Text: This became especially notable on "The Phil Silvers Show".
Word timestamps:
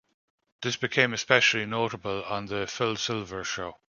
This 0.63 0.77
became 0.77 1.13
especially 1.13 1.67
notable 1.67 2.23
on 2.23 2.47
"The 2.47 2.65
Phil 2.65 2.95
Silvers 2.95 3.45
Show". 3.47 3.75